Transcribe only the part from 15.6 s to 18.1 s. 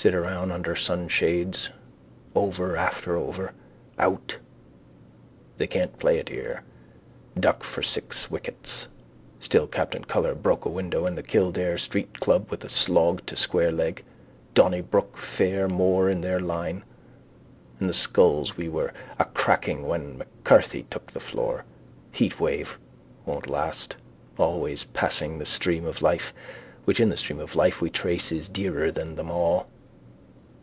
more in their line. And the